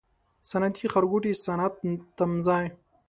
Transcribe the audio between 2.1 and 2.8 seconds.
تمځای